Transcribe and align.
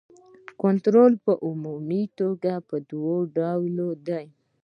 کنټرول 0.61 1.13
په 1.25 1.33
عمومي 1.47 2.03
توګه 2.19 2.53
په 2.67 2.75
دوه 2.89 3.15
ډوله 3.35 3.87
دی. 4.07 4.25